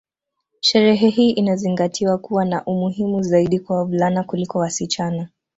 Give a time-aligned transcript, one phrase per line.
[0.59, 5.29] Sherehe hii inazingatiwa kuwa na umuhimu zaidi kwa wavulana kuliko wasichana